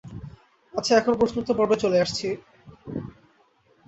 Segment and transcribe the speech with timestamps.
[0.73, 2.27] আচ্ছা, এখন প্রশ্ন-উত্তর পর্বে চলে আসছি।